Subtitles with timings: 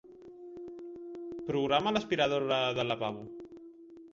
[1.49, 3.25] Programa l'aspiradora del lavabo.